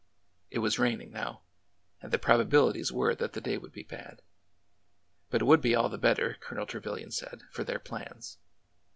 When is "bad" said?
3.83-4.23